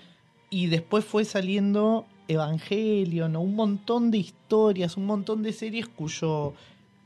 [0.51, 6.53] y después fue saliendo Evangelion, un montón de historias, un montón de series cuyo,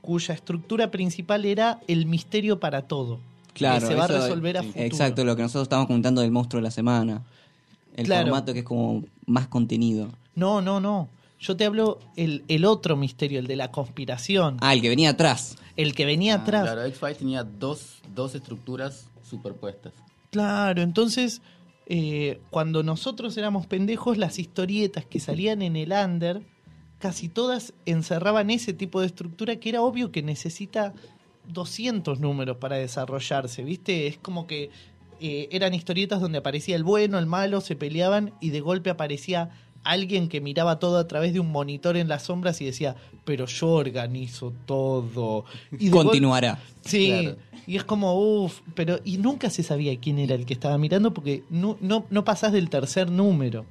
[0.00, 3.20] cuya estructura principal era el misterio para todo.
[3.54, 3.80] Claro.
[3.82, 4.82] que se va a eso- resolver a futuro.
[4.82, 7.20] Exacto, lo que nosotros estamos comentando del monstruo de la semana.
[7.96, 8.24] El Claro.
[8.26, 10.08] formato que es como más contenido.
[10.34, 11.08] No, no, no.
[11.38, 14.56] Yo te hablo el, el otro misterio, el de la conspiración.
[14.60, 15.56] Ah, el que venía atrás.
[15.76, 16.62] El que venía atrás.
[16.62, 19.92] Claro, X-Files tenía dos, dos estructuras superpuestas.
[20.30, 21.42] Claro, entonces,
[21.86, 26.42] eh, cuando nosotros éramos pendejos, las historietas que salían en el under,
[26.98, 30.94] casi todas encerraban ese tipo de estructura que era obvio que necesita
[31.48, 34.06] 200 números para desarrollarse, ¿viste?
[34.06, 34.70] Es como que
[35.22, 39.50] eh, eran historietas donde aparecía el bueno, el malo, se peleaban y de golpe aparecía
[39.84, 43.46] alguien que miraba todo a través de un monitor en las sombras y decía, pero
[43.46, 45.44] yo organizo todo.
[45.78, 46.58] Y Continuará.
[46.84, 47.36] Sí, Claro.
[47.66, 51.12] y es como, uff, pero y nunca se sabía quién era el que estaba mirando
[51.14, 53.64] porque no, no, no pasás del tercer número,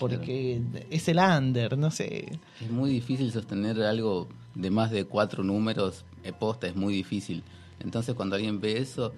[0.00, 0.60] porque
[0.90, 2.38] es el under, no sé.
[2.60, 7.42] Es muy difícil sostener algo de más de cuatro números, eh, posta, es muy difícil.
[7.80, 9.12] Entonces cuando alguien ve eso,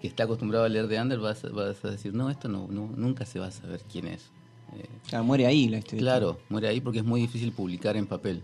[0.00, 2.66] que está acostumbrado a leer de Under, vas, a- vas a decir, no, esto no,
[2.68, 4.30] no- nunca se va a saber quién es.
[4.76, 6.00] Eh, Claro, muere ahí la historia.
[6.00, 8.42] claro, muere ahí porque es muy difícil publicar en papel.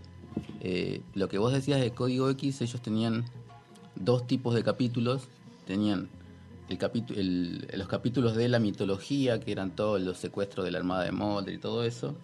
[0.61, 3.25] Eh, lo que vos decías de Código X, ellos tenían
[3.95, 5.27] dos tipos de capítulos.
[5.65, 6.09] Tenían
[6.67, 6.79] el
[7.15, 11.11] el- los capítulos de la mitología, que eran todos los secuestros de la Armada de
[11.11, 12.15] Mulder y todo eso.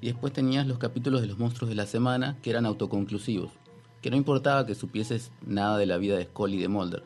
[0.00, 3.50] Y después tenías los capítulos de los monstruos de la semana, que eran autoconclusivos.
[4.02, 7.02] Que no importaba que supieses nada de la vida de Scully y de Mulder.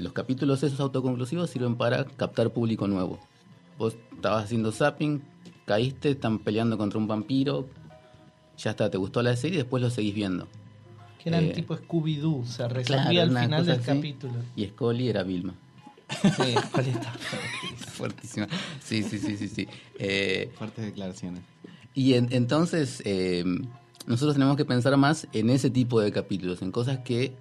[0.00, 3.18] Los capítulos esos autoconclusivos sirven para captar público nuevo.
[3.78, 5.22] Vos estabas haciendo zapping,
[5.66, 7.68] caíste, están peleando contra un vampiro,
[8.56, 10.48] ya está, te gustó la serie y después lo seguís viendo.
[11.22, 13.84] Que eran Eh, tipo Scooby-Doo, se resolvía Claro, al final del así.
[13.86, 14.34] capítulo.
[14.56, 15.54] Y Scully era Vilma.
[16.22, 17.12] Sí, ¿cuál está?
[17.92, 18.48] Fuertísima.
[18.82, 19.68] Sí, sí, sí, sí, sí.
[19.98, 21.42] Eh, Fuertes declaraciones.
[21.94, 23.44] y en- entonces eh,
[24.06, 27.32] nosotros tenemos que pensar más en ese tipo de capítulos, en cosas que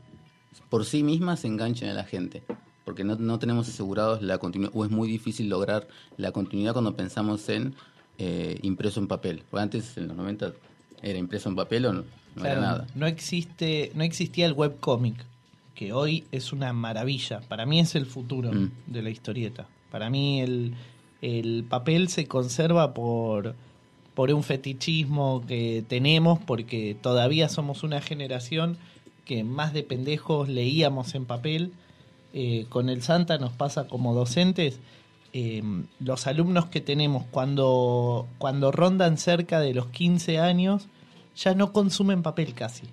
[0.69, 2.43] por sí mismas enganchen a la gente.
[2.85, 6.95] Porque no, no tenemos asegurados la continuidad, o es muy difícil lograr la continuidad cuando
[6.95, 7.73] pensamos en
[8.17, 9.43] eh, impreso en papel.
[9.49, 10.53] Porque antes, en los 90,
[11.03, 12.01] era impreso en papel o no,
[12.35, 12.87] no Claro, era nada.
[12.95, 15.15] No, existe, no existía el webcómic,
[15.75, 17.41] que hoy es una maravilla.
[17.41, 18.71] Para mí es el futuro Mm.
[18.87, 19.67] de la historieta.
[19.91, 20.73] Para mí el,
[21.21, 23.53] el papel se conserva por,
[24.13, 28.77] por un fetichismo que tenemos, porque todavía somos una generación
[29.27, 31.73] que más de pendejos leíamos en papel.
[32.33, 34.79] Eh, con el Santa nos pasa como docentes.
[35.33, 35.61] eh,
[35.99, 40.87] los alumnos que tenemos cuando, cuando rondan cerca de los 15 años
[41.35, 42.87] ya no consumen papel casi.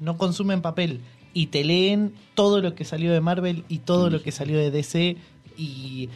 [0.00, 1.00] No consumen papel.
[1.34, 4.70] Y te leen todo lo que salió de Marvel y todo lo que salió de
[4.70, 5.16] DC
[5.56, 6.08] y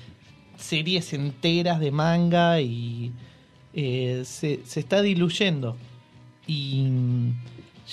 [0.57, 3.13] series enteras de manga y
[3.75, 5.77] eh, se, se está diluyendo.
[6.47, 6.89] Y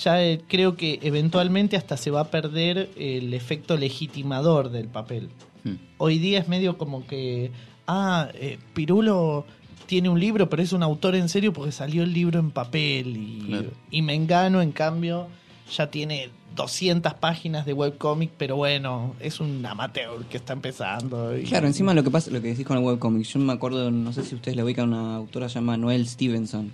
[0.02, 5.28] ya eh, creo que eventualmente hasta se va a perder el efecto legitimador del papel.
[5.64, 5.74] Mm.
[5.98, 7.50] Hoy día es medio como que,
[7.86, 9.44] ah, eh, Pirulo
[9.86, 13.16] tiene un libro, pero es un autor en serio porque salió el libro en papel.
[13.16, 13.70] Y, Claro.
[13.90, 15.28] y Mengano, en cambio,
[15.74, 21.36] ya tiene 200 páginas de webcomic, pero bueno, es un amateur que está empezando.
[21.36, 23.90] y- Claro, encima lo que pasa, lo que decís con el webcomic, yo me acuerdo,
[23.90, 26.72] no sé si ustedes le ubican a una autora llamada Noel Stevenson,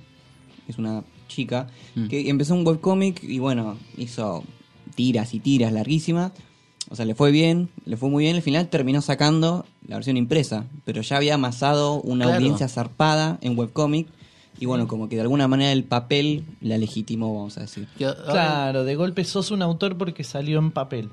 [0.68, 2.06] es una chica, Mm.
[2.08, 4.44] que empezó un webcomic y bueno, hizo
[4.94, 6.32] tiras y tiras larguísimas,
[6.90, 10.16] o sea, le fue bien, le fue muy bien, al final terminó sacando la versión
[10.16, 12.38] impresa, pero ya había amasado una Claro.
[12.38, 14.06] audiencia zarpada en webcomic
[14.60, 17.88] y bueno, como que de alguna manera el papel la legitimó, vamos a decir.
[17.96, 21.08] Claro, de golpe sos un autor porque salió en papel.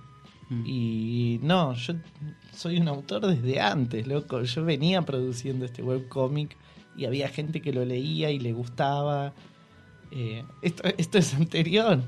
[0.49, 0.63] Mm.
[0.67, 1.93] Y no, yo
[2.55, 4.43] soy un autor desde antes, loco.
[4.43, 6.55] Yo venía produciendo este webcómic
[6.95, 9.33] y había gente que lo leía y le gustaba.
[10.11, 11.99] Eh, esto, esto es anterior.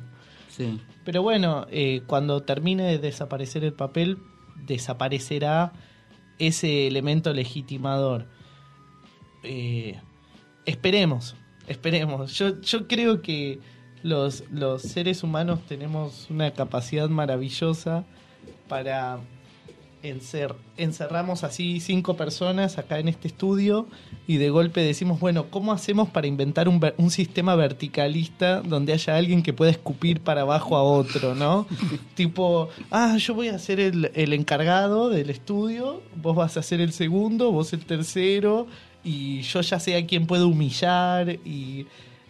[0.50, 0.80] Sí.
[1.06, 4.19] Pero bueno, eh, cuando termine de desaparecer el papel,
[4.65, 5.74] desaparecerá
[6.39, 8.28] ese elemento legitimador.
[9.43, 10.00] Eh,
[10.65, 11.36] esperemos,
[11.67, 12.34] esperemos.
[12.34, 13.60] Yo, yo creo que
[14.04, 18.06] los, los seres humanos tenemos una capacidad maravillosa
[18.67, 19.19] para
[20.03, 23.87] encer- encerramos así cinco personas acá en este estudio
[24.27, 28.93] y de golpe decimos, bueno, ¿cómo hacemos para inventar un, ver- un sistema verticalista donde
[28.93, 31.65] haya alguien que pueda escupir para abajo a otro, ¿no?
[32.15, 36.81] tipo, ah, yo voy a ser el, el encargado del estudio, vos vas a ser
[36.81, 38.67] el segundo, vos el tercero,
[39.03, 41.85] y yo ya sé a quién puedo humillar y...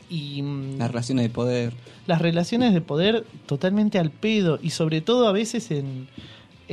[0.09, 1.73] y mm, Las relaciones de poder.
[2.07, 6.07] las relaciones de poder totalmente al pedo y sobre todo a veces en,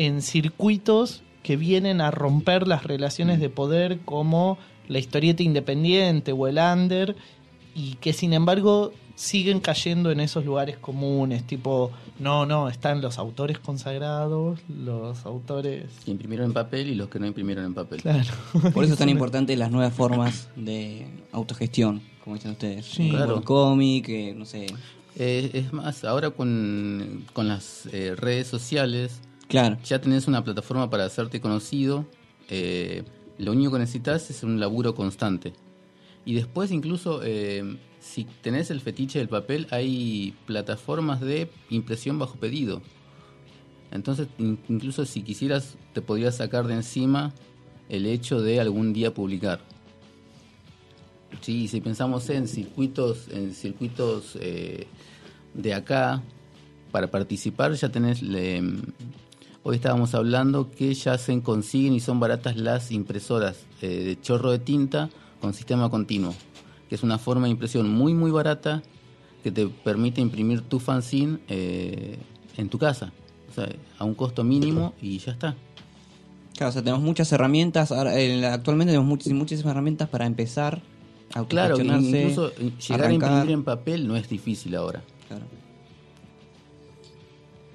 [0.00, 4.56] en circuitos que vienen a romper las relaciones de poder como
[4.88, 7.16] la historieta independiente o el under
[7.74, 13.18] y que sin embargo siguen cayendo en esos lugares comunes tipo no no están los
[13.18, 18.00] autores consagrados los autores Que imprimieron en papel y los que no imprimieron en papel.
[18.00, 18.30] claro
[18.72, 22.86] Por eso es tan importante las nuevas formas de autogestión, como dicen ustedes.
[22.86, 23.10] Sí.
[23.10, 23.36] Claro.
[23.36, 24.66] webcomic, eh, no sé.
[25.16, 29.76] Eh, es más, ahora con, con las eh, redes sociales Claro.
[29.84, 32.06] ya tenés una plataforma para hacerte conocido.
[32.48, 33.04] eh,
[33.38, 35.52] lo único que necesitas es un laburo constante.
[36.24, 42.36] Y después incluso, eh, si tenés el fetiche del papel, hay plataformas de impresión bajo
[42.36, 42.82] pedido.
[43.92, 47.32] Entonces, in- incluso si quisieras, te podrías sacar de encima
[47.88, 49.60] el hecho de algún día publicar.
[51.40, 54.86] Sí, si pensamos en circuitos, en circuitos eh,
[55.54, 56.22] de acá,
[56.92, 58.62] para participar ya tenés, le-
[59.62, 64.50] hoy estábamos hablando que ya se consiguen y son baratas las impresoras eh, de chorro
[64.50, 66.34] de tinta con sistema continuo,
[66.88, 68.82] que es una forma de impresión muy muy barata
[69.42, 72.18] que te permite imprimir tu fanzine eh,
[72.56, 73.12] en tu casa,
[73.50, 75.56] o sea, a un costo mínimo y ya está.
[76.56, 77.90] Claro, o sea, tenemos muchas herramientas.
[77.90, 80.82] Eh, actualmente tenemos muchas, muchísimas herramientas para empezar
[81.32, 85.02] a Claro, incluso llegar a imprimir en papel no es difícil ahora.
[85.26, 85.59] Claro.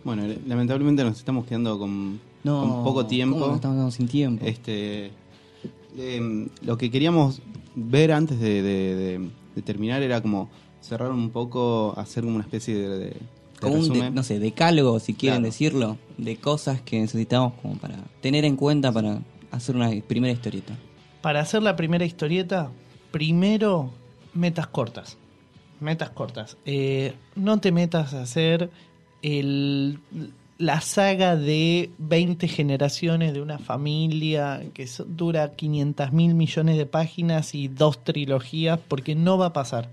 [0.06, 3.36] Bueno, lamentablemente nos estamos quedando con, No, con poco tiempo.
[3.38, 4.46] ¿cómo nos estamos quedando sin tiempo.
[4.46, 5.12] Este,
[5.98, 7.42] em, lo que queríamos
[7.76, 10.50] ver antes de, de- de- de terminar era como
[10.80, 13.18] cerrar un poco, hacer como una especie de,
[13.60, 14.14] como un, de- resumen.
[14.16, 15.52] no sé, decálogo, si quieren Claro.
[15.52, 19.20] decirlo, de cosas que necesitamos como para tener en cuenta para
[19.52, 20.78] hacer una primera historieta.
[21.24, 22.70] Para hacer la primera historieta,
[23.12, 23.90] primero
[24.36, 25.18] metas cortas.
[25.80, 26.56] metas cortas.
[26.66, 28.70] Eh, no te metas a hacer
[29.26, 29.98] el,
[30.60, 37.56] la saga de 20 generaciones de una familia que dura 500 mil millones de páginas
[37.56, 39.90] y dos trilogías, porque no va a pasar.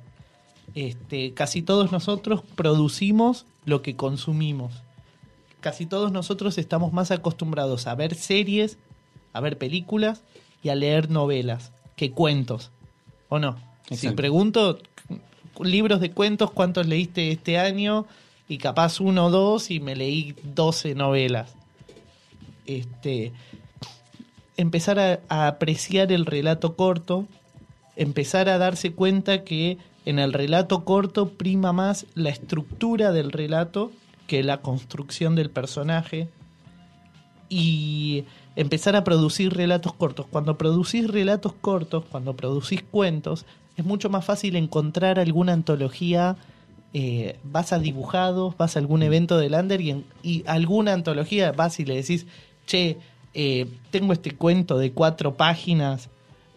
[0.75, 4.75] Este, casi todos nosotros producimos lo que consumimos.
[5.61, 8.77] Casi todos nosotros estamos más acostumbrados a ver series,
[9.33, 10.23] a ver películas
[10.63, 12.71] y a leer novelas que cuentos.
[13.31, 13.57] ¿O no?
[13.89, 14.17] Si Exacto.
[14.17, 14.79] pregunto
[15.63, 18.07] libros de cuentos, ¿cuántos leíste este año?
[18.53, 21.55] Y capaz uno o dos y me leí 12 novelas.
[22.67, 23.33] Este,
[24.59, 27.27] empezar a, a apreciar el relato corto,
[27.97, 33.91] empezar a darse cuenta que en el relato corto prima más la estructura del relato
[34.27, 36.29] que la construcción del personaje
[37.49, 38.25] y
[38.55, 40.27] empezar a producir relatos cortos.
[40.27, 43.47] Cuando producís relatos cortos, cuando producís cuentos,
[43.79, 46.37] es mucho más fácil encontrar alguna antología.
[46.95, 51.53] Eh, vas a dibujados, vas a algún evento del Under y, en- y alguna antología
[51.53, 52.27] vas y le decís,
[52.67, 52.99] che,
[53.35, 56.11] eh, tengo este cuento de cuatro páginas,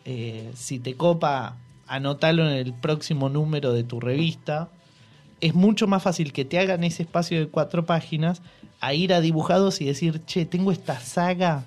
[0.04, 1.58] eh, si te copa,
[1.88, 4.70] anótalo en el próximo número de tu revista.
[5.42, 8.42] Es mucho más fácil que te hagan ese espacio de cuatro páginas
[8.82, 11.64] a ir a dibujados y decir, che, tengo esta saga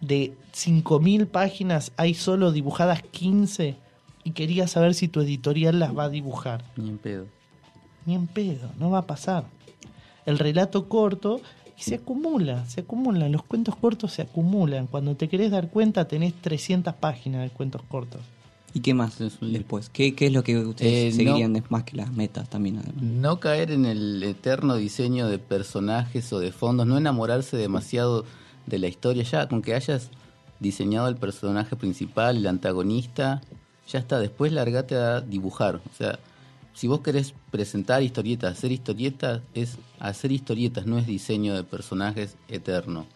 [0.00, 3.76] de 5.000 páginas, hay solo dibujadas 15
[4.24, 6.64] y quería saber si tu editorial las va a dibujar.
[6.76, 7.26] Ni en pedo.
[8.06, 9.44] Ni en pedo, no va a pasar.
[10.26, 11.40] El relato corto
[11.78, 14.86] y se acumula, se acumulan, los cuentos cortos se acumulan.
[14.86, 18.20] Cuando te querés dar cuenta tenés 300 páginas de cuentos cortos.
[18.74, 19.90] ¿Y qué más después?
[19.90, 21.62] ¿Qué, qué es lo que ustedes Eh, seguirían no.
[21.68, 22.78] más que las metas también?
[22.78, 23.02] además?
[23.02, 28.24] No caer en el eterno diseño de personajes o de fondos, no enamorarse demasiado
[28.66, 29.24] de la historia.
[29.24, 30.08] Ya con que hayas
[30.58, 33.42] diseñado el personaje principal, el antagonista,
[33.88, 34.18] ya está.
[34.20, 35.76] Después largate a dibujar.
[35.76, 36.18] O sea,
[36.74, 42.36] si vos querés presentar historietas, hacer historietas, es hacer historietas, no es diseño de personajes
[42.48, 43.06] eterno.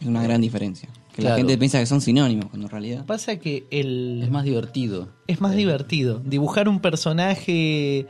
[0.00, 0.88] Es una gran diferencia.
[1.14, 3.06] Que la gente piensa que son sinónimos, cuando en realidad...
[3.06, 4.20] Pasa que el...
[4.22, 5.08] Es más divertido.
[5.26, 6.20] Es más divertido.
[6.20, 8.06] Dibujar un personaje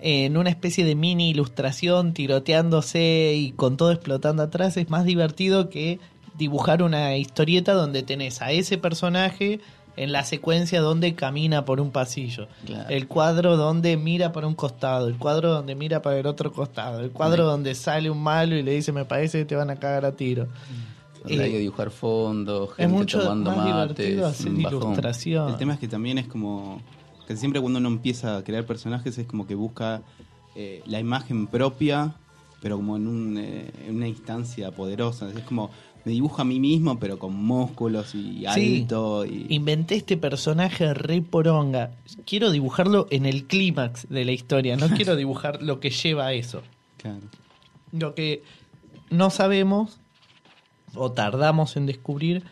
[0.00, 5.70] en una especie de mini ilustración tiroteándose y con todo explotando atrás es más divertido
[5.70, 5.98] que
[6.36, 9.60] dibujar una historieta donde tenés a ese personaje
[9.96, 12.48] en la secuencia donde camina por un pasillo.
[12.66, 12.88] Claro.
[12.88, 17.00] El cuadro donde mira para un costado, el cuadro donde mira para el otro costado,
[17.00, 17.50] el cuadro Sí.
[17.50, 20.12] donde sale un malo y le dice me parece que te van a cagar a
[20.12, 20.48] tiro.
[21.22, 24.62] Donde hay Eh, que dibujar fondos, es gente mucho tomando más mates, divertido hacer un
[24.62, 24.82] bajón.
[24.82, 25.48] ilustración.
[25.50, 26.80] El tema es que también es como.
[27.26, 30.02] que siempre cuando uno empieza a crear personajes es como que busca
[30.54, 32.14] eh, la imagen propia,
[32.60, 35.30] pero como en, un, eh, en una instancia poderosa.
[35.30, 35.70] Es como.
[36.04, 38.80] Me dibujo a mí mismo, pero con músculos y Sí.
[38.82, 39.24] alto.
[39.24, 41.92] Y, Inventé este personaje re poronga.
[42.26, 46.32] Quiero dibujarlo en el clímax de la historia, no quiero dibujar lo que lleva a
[46.34, 46.62] eso.
[46.98, 47.20] claro.
[47.92, 48.42] Lo que
[49.10, 49.98] no sabemos
[50.96, 52.42] o tardamos en descubrir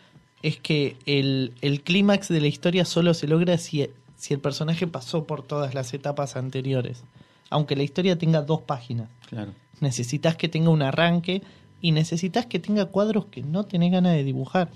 [0.41, 4.87] es que el, el clímax de la historia solo se logra si, si el personaje
[4.87, 7.03] pasó por todas las etapas anteriores.
[7.49, 9.09] Aunque la historia tenga dos páginas.
[9.29, 9.51] Claro.
[9.81, 11.41] Necesitas que tenga un arranque
[11.83, 14.71] y necesitas que tenga cuadros que no tenés ganas de dibujar.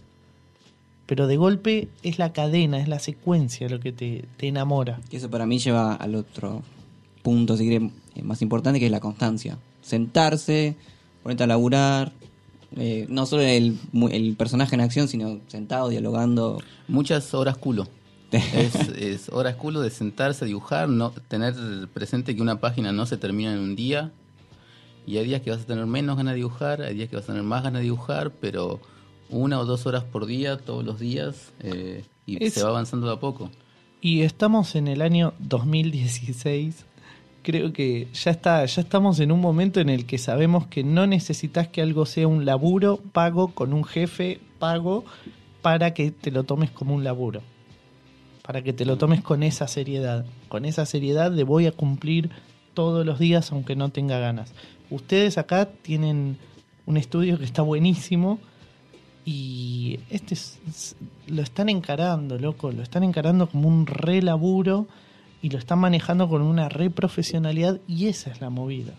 [1.07, 4.99] Pero de golpe es la cadena, es la secuencia lo que te, te enamora.
[5.09, 6.61] Que eso para mí lleva al otro
[7.23, 9.57] punto, si quieren, eh, más importante, que es la constancia.
[9.81, 10.75] Sentarse,
[11.23, 12.11] ponerte a laburar,
[12.75, 16.61] eh, no solo el, mu- el personaje en acción, sino sentado, dialogando.
[16.89, 17.87] Muchas horas culo.
[18.31, 21.55] es, es horas culo de sentarse a dibujar, no tener
[21.93, 24.11] presente que una página no se termina en un día.
[25.07, 27.23] Y hay días que vas a tener menos ganas de dibujar, hay días que vas
[27.25, 28.79] a tener más ganas de dibujar, pero
[29.29, 33.07] una o dos horas por día, todos los días, eh, y Es- se va avanzando
[33.07, 33.49] de a poco.
[34.01, 36.85] Y estamos en el año 2016.
[37.41, 41.07] Creo que ya está, ya estamos en un momento en el que sabemos que no
[41.07, 45.05] necesitas que algo sea un laburo pago con un jefe pago
[45.61, 47.41] para que te lo tomes como un laburo.
[48.45, 50.25] Para que te lo tomes con esa seriedad.
[50.49, 52.29] Con esa seriedad de voy a cumplir
[52.73, 54.53] todos los días aunque no tenga ganas.
[54.89, 56.37] Ustedes acá tienen
[56.85, 58.39] un estudio que está buenísimo
[59.25, 60.95] y este es-
[61.27, 64.87] lo están encarando, loco, lo están encarando como un re laburo
[65.41, 68.93] y lo están manejando con una re profesionalidad y esa es la movida.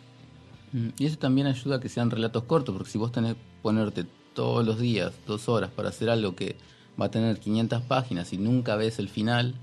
[0.73, 3.41] Mm, Y eso también ayuda a que sean relatos cortos, porque si vos tenés que
[3.63, 6.57] ponerte todos los días, dos horas, para hacer algo que
[7.01, 9.55] va a tener 500 páginas y nunca ves el final,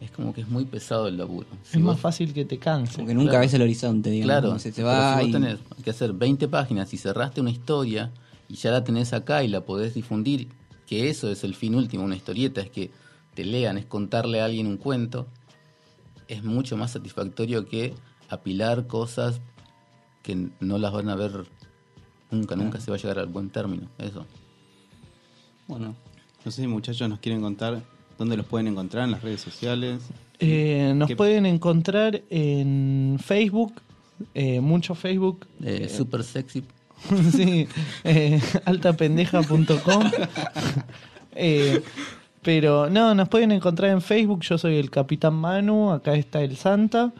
[0.00, 1.46] es como que es muy pesado el laburo.
[1.62, 2.96] Si es vos- más fácil que te canse.
[2.98, 3.44] Porque nunca Claro.
[3.44, 4.26] ves el horizonte, digamos.
[4.40, 7.40] Claro, se te pero va si vos y- tenés que hacer 20 páginas y cerraste
[7.40, 8.10] una historia
[8.48, 10.48] y ya la tenés acá y la podés difundir,
[10.86, 12.90] que eso es el fin último, una historieta, es que
[13.34, 15.28] te lean, es contarle a alguien un cuento,
[16.28, 17.94] es mucho más satisfactorio que
[18.28, 19.40] apilar cosas
[20.22, 21.46] que no las van a ver
[22.30, 23.88] nunca, nunca se va a llegar al buen término.
[23.98, 24.26] Eso.
[25.68, 25.94] Bueno,
[26.44, 27.82] No sé si muchachos nos quieren contar
[28.20, 30.02] dónde los pueden encontrar en las redes sociales.
[30.38, 33.72] Eh, nos ¿Qué- pueden encontrar en Facebook,
[34.34, 36.62] eh, mucho Facebook, Eh, super sexy.
[37.32, 37.66] sí,
[38.04, 40.10] eh, altapendeja.com.
[41.42, 41.80] Eh,
[42.42, 44.40] pero no, nos pueden encontrar en Facebook.
[44.42, 47.12] Yo soy el Capitán Manu, acá está el Santa.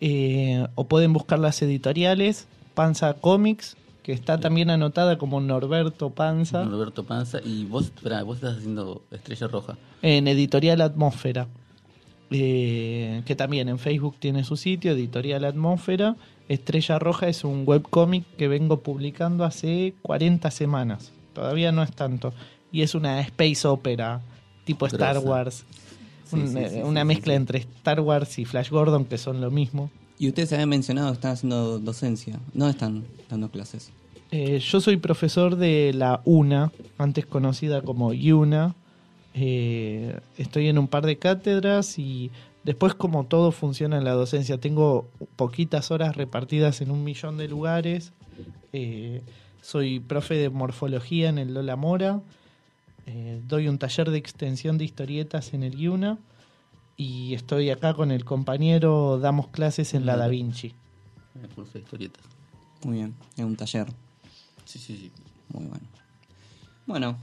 [0.00, 3.76] Eh, o pueden buscar las editoriales, Panza Comics,
[4.06, 7.40] que está también anotada como Norberto Panza, Roberto Panza.
[7.44, 9.76] Y vos, espera, vos estás haciendo Estrella Roja.
[10.00, 11.48] en Editorial Atmósfera.
[12.30, 16.14] Eh, que también en Facebook tiene su sitio, Editorial Atmósfera.
[16.48, 21.12] Estrella Roja es un webcómic que vengo publicando hace 40 semanas.
[21.32, 22.32] Todavía no es tanto.
[22.70, 24.20] Y es una space opera
[24.64, 25.18] tipo Star.
[25.18, 25.64] Wars.
[26.24, 29.40] Sí, Un- sí, eh, sí, una mezcla entre Star Wars y Flash Gordon, que son
[29.40, 29.90] lo mismo.
[30.18, 32.38] Y ustedes habían mencionado que están haciendo docencia.
[32.54, 33.92] ¿Dónde están dando clases?
[34.30, 38.74] Eh, yo soy profesor de la UNA, antes conocida como YUNA.
[39.34, 42.30] Eh, estoy en un par de cátedras y
[42.64, 47.48] después como todo funciona en la docencia, tengo poquitas horas repartidas en un millón de
[47.48, 48.12] lugares.
[48.72, 49.22] Eh,
[49.62, 52.20] soy profe de morfología en el Lola Mora.
[53.46, 56.18] Doy un taller de extensión de historietas en el YUNA.
[56.96, 60.72] Y estoy acá con el compañero, damos clases en la Da Vinci.
[61.42, 62.24] El curso de historietas.
[62.84, 63.86] Muy bien, en un taller.
[64.64, 65.10] Sí, sí, sí.
[65.52, 65.84] Muy bueno.
[66.86, 67.16] Bueno,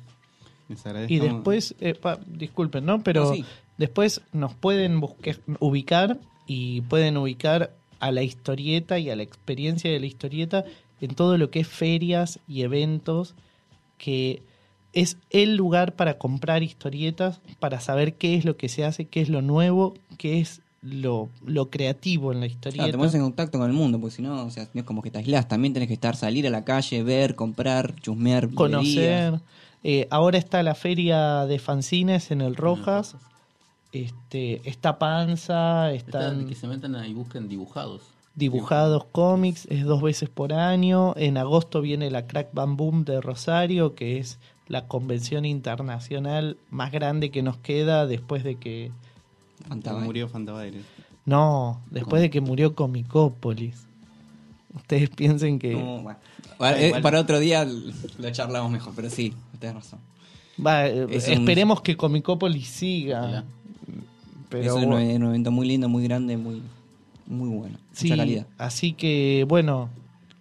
[0.70, 1.14] Les agradezco.
[1.14, 3.02] Y después, eh, pa- disculpen, ¿no?
[3.04, 3.46] Pero No, sí.
[3.78, 9.92] después nos pueden busque- ubicar y pueden ubicar a la historieta y a la experiencia
[9.92, 10.66] de la historieta
[11.02, 13.34] en todo lo que es ferias y eventos,
[13.98, 14.42] que
[14.94, 19.22] es el lugar para comprar historietas, para saber qué es lo que se hace, qué
[19.22, 22.84] es lo nuevo, qué es lo, lo creativo en la historieta.
[22.84, 24.86] claro, te pones en contacto con el mundo, porque si no, o sea, no es
[24.86, 25.48] como que te aislás.
[25.48, 29.40] También tenés que estar, salir a la calle, ver, comprar, chusmear, conocer.
[29.84, 33.16] Eh, ahora está la feria de fanzines en el Rojas.
[33.92, 38.02] Este, está Panza, Están, están que se metan ahí y busquen dibujados.
[38.34, 41.14] dibujados cómics, es dos veces por año.
[41.16, 44.40] En agosto viene la Crack Bam Boom de Rosario, que es
[44.74, 48.92] la convención internacional más grande que nos queda después de que...
[49.68, 50.00] Fantasma.
[50.02, 50.84] murió Fantabaires.
[51.26, 53.76] No, después de que murió Comicópolis.
[54.76, 55.76] Ustedes piensen que...
[55.76, 56.20] No, bueno.
[56.58, 60.00] Para, eh, para otro día lo charlamos mejor, pero sí, tenés razón.
[60.66, 63.44] Va, eh, un- esperemos que Comicópolis siga.
[64.50, 65.26] Pero es un, bueno.
[65.28, 66.62] un evento muy lindo, muy grande, muy,
[67.28, 67.78] muy bueno.
[67.92, 68.48] Sí, Mucha calidad.
[68.58, 69.90] así que bueno,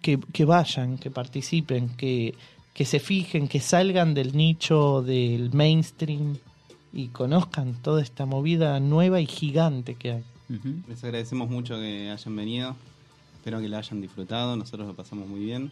[0.01, 2.35] que, que vayan, que participen, que,
[2.73, 6.37] que se fijen, que salgan del nicho del mainstream
[6.91, 10.23] y conozcan toda esta movida nueva y gigante que hay.
[10.87, 12.75] Les agradecemos mucho que hayan venido.
[13.35, 14.55] Espero que la hayan disfrutado.
[14.55, 15.71] Nosotros lo pasamos muy bien.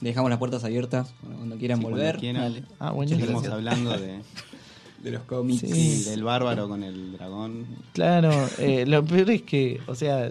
[0.00, 2.18] Dejamos las puertas abiertas bueno, cuando quieran Sí, cuando volver.
[2.18, 2.66] quieran.
[2.78, 4.20] Ah, bueno, Seguimos hablando de,
[5.02, 5.60] De los cómics.
[5.60, 6.04] Sí.
[6.04, 7.66] del bárbaro con el dragón.
[7.92, 10.30] Claro, eh, lo peor es que, o sea,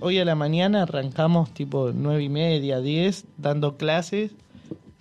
[0.00, 4.32] hoy a la mañana arrancamos tipo nueve y media, diez, dando clases.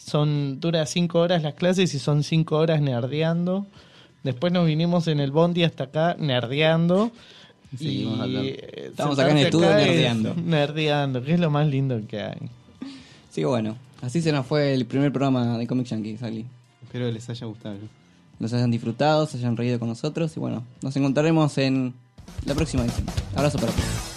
[0.06, 3.66] Son, dura cinco horas las clases y son cinco horas nerdeando.
[4.24, 7.12] Después nos vinimos en el bondi hasta acá nerdeando.
[7.78, 8.50] Seguimos hablando.
[8.50, 10.34] eh, Estamos acá en el estudio es nerdeando.
[10.36, 12.38] Nerdeando, que es lo más lindo que hay.
[13.30, 13.78] Sí, bueno.
[14.02, 16.46] Así se nos fue el primer programa de Comic Yankee, Ali.
[16.84, 17.78] Espero que les haya gustado.
[18.40, 21.94] Los hayan disfrutado, se hayan reído con nosotros y bueno, nos encontraremos en
[22.46, 23.06] la próxima edición.
[23.36, 24.11] Abrazo para todos.